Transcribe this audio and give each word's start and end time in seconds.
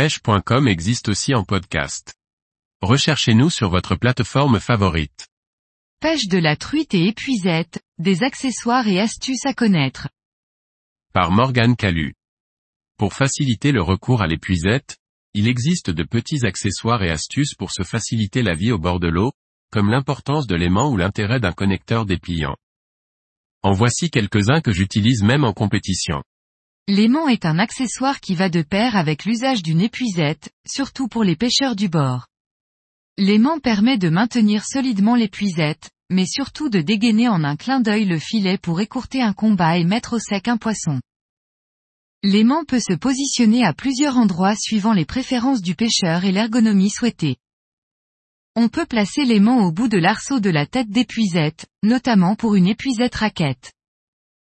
pêche.com 0.00 0.66
existe 0.66 1.10
aussi 1.10 1.34
en 1.34 1.44
podcast. 1.44 2.14
Recherchez-nous 2.80 3.50
sur 3.50 3.68
votre 3.68 3.96
plateforme 3.96 4.58
favorite. 4.58 5.28
Pêche 6.00 6.26
de 6.26 6.38
la 6.38 6.56
truite 6.56 6.94
et 6.94 7.06
épuisette, 7.08 7.82
des 7.98 8.22
accessoires 8.22 8.88
et 8.88 8.98
astuces 8.98 9.44
à 9.44 9.52
connaître. 9.52 10.08
Par 11.12 11.30
Morgane 11.30 11.76
Calu. 11.76 12.14
Pour 12.96 13.12
faciliter 13.12 13.72
le 13.72 13.82
recours 13.82 14.22
à 14.22 14.26
l'épuisette, 14.26 14.96
il 15.34 15.46
existe 15.46 15.90
de 15.90 16.02
petits 16.02 16.46
accessoires 16.46 17.02
et 17.02 17.10
astuces 17.10 17.54
pour 17.54 17.70
se 17.70 17.82
faciliter 17.82 18.40
la 18.40 18.54
vie 18.54 18.72
au 18.72 18.78
bord 18.78 19.00
de 19.00 19.08
l'eau, 19.08 19.32
comme 19.70 19.90
l'importance 19.90 20.46
de 20.46 20.56
l'aimant 20.56 20.90
ou 20.90 20.96
l'intérêt 20.96 21.40
d'un 21.40 21.52
connecteur 21.52 22.06
dépliant. 22.06 22.56
En 23.62 23.72
voici 23.72 24.10
quelques-uns 24.10 24.62
que 24.62 24.72
j'utilise 24.72 25.22
même 25.22 25.44
en 25.44 25.52
compétition. 25.52 26.22
L'aimant 26.90 27.28
est 27.28 27.44
un 27.44 27.60
accessoire 27.60 28.18
qui 28.18 28.34
va 28.34 28.48
de 28.48 28.62
pair 28.62 28.96
avec 28.96 29.24
l'usage 29.24 29.62
d'une 29.62 29.80
épuisette, 29.80 30.50
surtout 30.66 31.06
pour 31.06 31.22
les 31.22 31.36
pêcheurs 31.36 31.76
du 31.76 31.88
bord. 31.88 32.26
L'aimant 33.16 33.60
permet 33.60 33.96
de 33.96 34.08
maintenir 34.08 34.64
solidement 34.64 35.14
l'épuisette, 35.14 35.90
mais 36.10 36.26
surtout 36.26 36.68
de 36.68 36.80
dégainer 36.80 37.28
en 37.28 37.44
un 37.44 37.54
clin 37.54 37.78
d'œil 37.78 38.06
le 38.06 38.18
filet 38.18 38.58
pour 38.58 38.80
écourter 38.80 39.22
un 39.22 39.32
combat 39.32 39.78
et 39.78 39.84
mettre 39.84 40.16
au 40.16 40.18
sec 40.18 40.48
un 40.48 40.56
poisson. 40.56 41.00
L'aimant 42.24 42.64
peut 42.64 42.80
se 42.80 42.94
positionner 42.94 43.64
à 43.64 43.72
plusieurs 43.72 44.16
endroits 44.16 44.56
suivant 44.56 44.92
les 44.92 45.04
préférences 45.04 45.62
du 45.62 45.76
pêcheur 45.76 46.24
et 46.24 46.32
l'ergonomie 46.32 46.90
souhaitée. 46.90 47.36
On 48.56 48.68
peut 48.68 48.84
placer 48.84 49.24
l'aimant 49.24 49.64
au 49.64 49.70
bout 49.70 49.86
de 49.86 49.98
l'arceau 49.98 50.40
de 50.40 50.50
la 50.50 50.66
tête 50.66 50.90
d'épuisette, 50.90 51.66
notamment 51.84 52.34
pour 52.34 52.56
une 52.56 52.66
épuisette 52.66 53.14
raquette. 53.14 53.70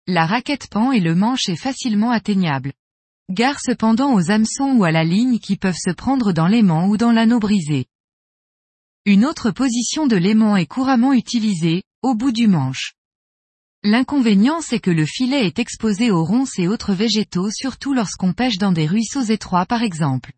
La 0.09 0.25
raquette 0.25 0.69
pend 0.69 0.93
et 0.93 1.01
le 1.01 1.17
manche 1.17 1.49
est 1.49 1.57
facilement 1.57 2.13
atteignable. 2.13 2.73
Gare 3.29 3.59
cependant 3.59 4.15
aux 4.15 4.31
hameçons 4.31 4.77
ou 4.77 4.85
à 4.85 4.93
la 4.93 5.03
ligne 5.03 5.41
qui 5.41 5.57
peuvent 5.57 5.75
se 5.77 5.91
prendre 5.91 6.33
dans 6.33 6.47
l'aimant 6.47 6.87
ou 6.87 6.97
dans 6.97 7.11
l'anneau 7.11 7.41
brisé. 7.41 7.87
Une 9.05 9.25
autre 9.25 9.51
position 9.51 10.07
de 10.07 10.15
l'aimant 10.15 10.57
est 10.57 10.67
couramment 10.67 11.13
utilisée, 11.13 11.83
au 12.03 12.15
bout 12.15 12.31
du 12.31 12.47
manche. 12.47 12.95
L'inconvénient 13.83 14.61
c'est 14.61 14.79
que 14.79 14.93
le 14.93 15.07
filet 15.07 15.45
est 15.45 15.59
exposé 15.59 16.13
aux 16.13 16.25
ronces 16.25 16.59
et 16.61 16.69
autres 16.69 16.95
végétaux 16.95 17.51
surtout 17.51 17.93
lorsqu'on 17.93 18.33
pêche 18.33 18.59
dans 18.59 18.73
des 18.73 18.87
ruisseaux 18.87 19.23
étroits 19.23 19.67
par 19.67 19.83
exemple. 19.83 20.33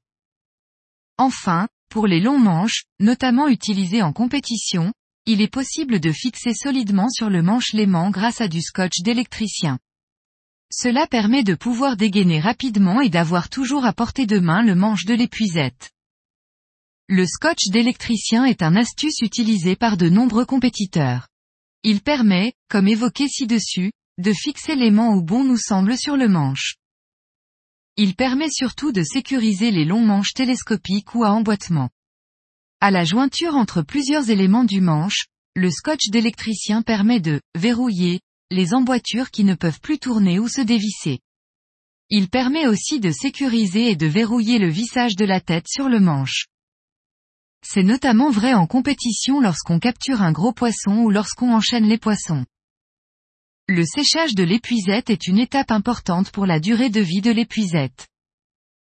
Enfin, 1.19 1.69
pour 1.91 2.06
les 2.06 2.20
longs 2.20 2.39
manches, 2.39 2.84
notamment 3.00 3.48
utilisés 3.48 4.02
en 4.02 4.14
compétition, 4.14 4.92
il 5.30 5.42
est 5.42 5.52
possible 5.52 6.00
de 6.00 6.10
fixer 6.10 6.54
solidement 6.54 7.10
sur 7.10 7.28
le 7.28 7.42
manche 7.42 7.74
l'aimant 7.74 8.08
grâce 8.08 8.40
à 8.40 8.48
du 8.48 8.62
scotch 8.62 9.02
d'électricien. 9.02 9.78
Cela 10.72 11.06
permet 11.06 11.44
de 11.44 11.54
pouvoir 11.54 11.98
dégainer 11.98 12.40
rapidement 12.40 13.02
et 13.02 13.10
d'avoir 13.10 13.50
toujours 13.50 13.84
à 13.84 13.92
portée 13.92 14.24
de 14.24 14.38
main 14.38 14.62
le 14.62 14.74
manche 14.74 15.04
de 15.04 15.12
l'épuisette. 15.12 15.90
Le 17.10 17.26
scotch 17.26 17.68
d'électricien 17.68 18.46
est 18.46 18.62
un 18.62 18.74
astuce 18.74 19.20
utilisé 19.20 19.76
par 19.76 19.98
de 19.98 20.08
nombreux 20.08 20.46
compétiteurs. 20.46 21.28
Il 21.82 22.00
permet, 22.00 22.54
comme 22.70 22.88
évoqué 22.88 23.28
ci-dessus, 23.28 23.92
de 24.16 24.32
fixer 24.32 24.76
l'aimant 24.76 25.14
où 25.14 25.22
bon 25.22 25.44
nous 25.44 25.58
semble 25.58 25.98
sur 25.98 26.16
le 26.16 26.28
manche. 26.28 26.76
Il 27.98 28.14
permet 28.14 28.50
surtout 28.50 28.92
de 28.92 29.02
sécuriser 29.02 29.72
les 29.72 29.84
longs 29.84 30.06
manches 30.06 30.32
télescopiques 30.32 31.14
ou 31.14 31.22
à 31.22 31.32
emboîtement. 31.32 31.90
À 32.80 32.92
la 32.92 33.04
jointure 33.04 33.56
entre 33.56 33.82
plusieurs 33.82 34.30
éléments 34.30 34.62
du 34.62 34.80
manche, 34.80 35.26
le 35.56 35.68
scotch 35.68 36.10
d'électricien 36.10 36.82
permet 36.82 37.18
de 37.18 37.40
verrouiller 37.56 38.20
les 38.52 38.72
emboîtures 38.72 39.32
qui 39.32 39.42
ne 39.42 39.54
peuvent 39.54 39.80
plus 39.80 39.98
tourner 39.98 40.38
ou 40.38 40.46
se 40.46 40.60
dévisser. 40.60 41.18
Il 42.08 42.28
permet 42.28 42.68
aussi 42.68 43.00
de 43.00 43.10
sécuriser 43.10 43.90
et 43.90 43.96
de 43.96 44.06
verrouiller 44.06 44.60
le 44.60 44.68
vissage 44.68 45.16
de 45.16 45.24
la 45.24 45.40
tête 45.40 45.66
sur 45.66 45.88
le 45.88 45.98
manche. 45.98 46.46
C'est 47.66 47.82
notamment 47.82 48.30
vrai 48.30 48.54
en 48.54 48.68
compétition 48.68 49.40
lorsqu'on 49.40 49.80
capture 49.80 50.22
un 50.22 50.30
gros 50.30 50.52
poisson 50.52 50.98
ou 50.98 51.10
lorsqu'on 51.10 51.52
enchaîne 51.52 51.88
les 51.88 51.98
poissons. 51.98 52.46
Le 53.67 53.84
séchage 53.84 54.36
de 54.36 54.44
l'épuisette 54.44 55.11
est 55.11 55.27
une 55.27 55.40
étape 55.40 55.72
importante 55.72 56.30
pour 56.30 56.46
la 56.46 56.61
durée 56.61 56.90
de 56.90 57.00
vie 57.00 57.22
de 57.22 57.33
l'épuisette. 57.33 58.06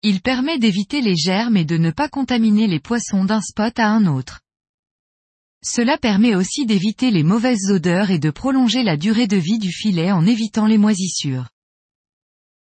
Il 0.04 0.22
permet 0.22 0.58
d'éviter 0.58 1.02
les 1.02 1.16
germes 1.16 1.58
et 1.58 1.66
de 1.66 1.78
ne 1.78 1.92
pas 1.92 2.10
contaminer 2.10 2.66
les 2.66 2.80
poissons 2.80 3.24
d'un 3.24 3.42
spot 3.42 3.78
à 3.78 3.88
un 3.88 4.08
autre. 4.08 4.42
Cela 5.64 6.00
permet 6.00 6.34
aussi 6.34 6.66
d'éviter 6.66 7.12
les 7.12 7.22
mauvaises 7.22 7.70
odeurs 7.70 8.10
et 8.10 8.18
de 8.18 8.32
prolonger 8.32 8.82
la 8.82 8.98
durée 8.98 9.28
de 9.28 9.38
vie 9.38 9.60
du 9.60 9.72
filet 9.72 10.12
en 10.12 10.26
évitant 10.26 10.66
les 10.66 10.80
moisissures. 10.80 11.50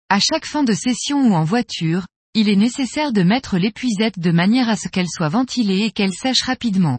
À 0.08 0.18
chaque 0.18 0.46
fin 0.46 0.64
de 0.64 0.72
session 0.72 1.28
ou 1.28 1.34
en 1.34 1.44
voiture, 1.44 2.08
il 2.34 2.48
est 2.48 2.56
nécessaire 2.56 3.12
de 3.12 3.22
mettre 3.22 3.56
l'épuisette 3.56 4.18
de 4.18 4.32
manière 4.32 4.68
à 4.68 4.74
ce 4.74 4.88
qu'elle 4.88 5.08
soit 5.08 5.28
ventilée 5.28 5.84
et 5.84 5.90
qu'elle 5.92 6.12
sèche 6.12 6.42
rapidement. 6.42 6.98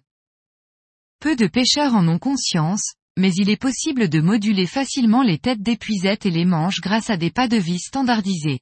Peu 1.19 1.35
de 1.35 1.47
pêcheurs 1.47 1.95
en 1.95 2.07
ont 2.07 2.19
conscience, 2.19 2.93
mais 3.17 3.33
il 3.33 3.49
est 3.49 3.61
possible 3.61 4.07
de 4.07 4.21
moduler 4.21 4.67
facilement 4.67 5.21
les 5.21 5.37
têtes 5.37 5.61
d'épuisette 5.61 6.25
et 6.25 6.31
les 6.31 6.45
manches 6.45 6.79
grâce 6.79 7.09
à 7.09 7.17
des 7.17 7.29
pas 7.29 7.49
de 7.49 7.57
vis 7.57 7.79
standardisés. 7.79 8.61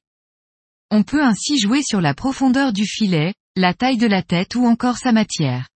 On 0.90 1.02
peut 1.02 1.22
ainsi 1.22 1.58
jouer 1.58 1.82
sur 1.82 2.00
la 2.00 2.14
profondeur 2.14 2.72
du 2.72 2.86
filet, 2.86 3.34
la 3.56 3.74
taille 3.74 3.98
de 3.98 4.06
la 4.06 4.22
tête 4.22 4.54
ou 4.54 4.66
encore 4.66 4.96
sa 4.96 5.12
matière. 5.12 5.68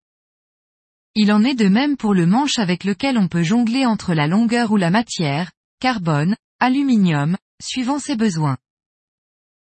Il 1.15 1.31
en 1.31 1.43
est 1.43 1.53
de 1.53 1.67
même 1.67 1.97
pour 1.97 2.15
le 2.15 2.25
manche 2.25 2.57
avec 2.57 2.83
lequel 2.83 3.19
on 3.19 3.27
peut 3.27 3.43
jongler 3.43 3.85
entre 3.85 4.15
la 4.15 4.25
longueur 4.25 4.71
ou 4.71 4.77
la 4.77 4.89
matière, 4.89 5.51
carbone, 5.79 6.35
aluminium, 6.59 7.37
suivant 7.61 7.99
ses 7.99 8.15
besoins. 8.15 8.57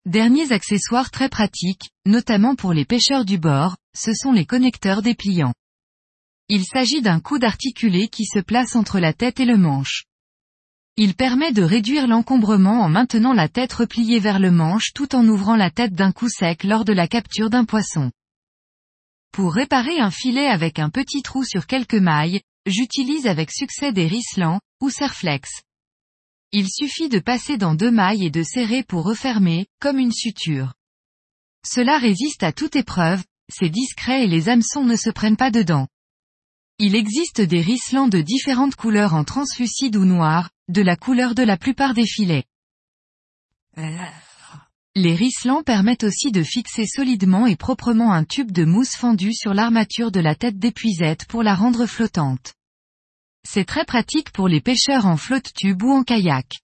Derniers 0.08 0.52
accessoires 0.52 1.12
très 1.12 1.30
pratiques, 1.30 1.92
notamment 2.06 2.56
pour 2.56 2.74
les 2.74 2.86
pêcheurs 2.86 3.26
du 3.26 3.38
bord, 3.38 3.76
ce 3.96 4.14
sont 4.14 4.32
les 4.32 4.46
connecteurs 4.46 5.04
dépliants. 5.04 5.54
Il 6.50 6.64
s'agit 6.64 7.02
d'un 7.02 7.20
coude 7.20 7.44
articulé 7.44 8.08
qui 8.08 8.26
se 8.26 8.40
place 8.40 8.76
entre 8.76 9.00
la 9.00 9.14
tête 9.14 9.40
et 9.40 9.46
le 9.46 9.58
manche. 9.58 10.06
Il 11.00 11.14
permet 11.14 11.52
de 11.52 11.62
réduire 11.62 12.08
l'encombrement 12.08 12.82
en 12.82 12.90
maintenant 12.90 13.34
la 13.34 13.48
tête 13.48 13.72
repliée 13.72 14.20
vers 14.20 14.40
le 14.40 14.50
manche 14.50 14.94
tout 14.96 15.16
en 15.16 15.28
ouvrant 15.28 15.56
la 15.56 15.70
tête 15.70 15.94
d'un 15.94 16.12
coup 16.12 16.28
sec 16.28 16.64
lors 16.64 16.86
de 16.86 16.94
la 16.94 17.08
capture 17.08 17.52
d'un 17.52 17.66
poisson. 17.66 18.12
Pour 19.32 19.54
réparer 19.54 20.00
un 20.00 20.10
filet 20.10 20.48
avec 20.48 20.80
un 20.80 20.90
petit 20.90 21.22
trou 21.22 21.44
sur 21.44 21.68
quelques 21.68 21.94
mailles, 21.94 22.42
j'utilise 22.66 23.28
avec 23.28 23.52
succès 23.52 23.94
des 23.94 24.08
Rislan, 24.08 24.60
ou 24.82 24.90
Serflex. 24.90 25.62
Il 26.52 26.68
suffit 26.68 27.10
de 27.10 27.20
passer 27.20 27.58
dans 27.58 27.76
deux 27.76 27.92
mailles 27.92 28.26
et 28.26 28.32
de 28.32 28.42
serrer 28.42 28.82
pour 28.82 29.04
refermer, 29.04 29.68
comme 29.80 30.00
une 30.00 30.12
suture. 30.12 30.74
Cela 31.64 32.00
résiste 32.00 32.42
à 32.42 32.52
toute 32.52 32.76
épreuve, 32.76 33.24
c'est 33.50 33.70
discret 33.70 34.24
et 34.24 34.28
les 34.28 34.50
hameçons 34.50 34.84
ne 34.84 34.96
se 34.96 35.12
prennent 35.12 35.38
pas 35.38 35.52
dedans. 35.52 35.88
Il 36.80 36.96
existe 36.96 37.42
des 37.42 37.62
rislans 37.62 38.08
de 38.08 38.22
différentes 38.22 38.76
couleurs 38.76 39.16
en 39.16 39.24
translucide 39.24 39.96
ou 39.96 40.06
noir, 40.06 40.52
de 40.68 40.84
la 40.84 40.96
couleur 40.96 41.34
de 41.34 41.42
la 41.42 41.58
plupart 41.58 41.96
des 41.96 42.06
filets. 42.06 42.44
Les 44.94 45.16
rislans 45.16 45.64
permettent 45.64 46.04
aussi 46.04 46.32
de 46.32 46.44
fixer 46.44 46.86
solidement 46.86 47.48
et 47.48 47.56
proprement 47.56 48.14
un 48.14 48.24
tube 48.24 48.52
de 48.52 48.64
mousse 48.64 48.96
fendu 48.96 49.34
sur 49.34 49.56
l'armature 49.56 50.12
de 50.12 50.20
la 50.20 50.36
tête 50.36 50.60
d'épuisette 50.60 51.26
pour 51.26 51.42
la 51.42 51.56
rendre 51.56 51.88
flottante. 51.88 52.54
C'est 53.44 53.66
très 53.66 53.86
pratique 53.86 54.32
pour 54.32 54.48
les 54.48 54.62
pêcheurs 54.62 55.08
en 55.08 55.18
flotte 55.18 55.52
tube 55.54 55.82
ou 55.82 55.92
en 55.92 56.04
kayak. 56.04 56.60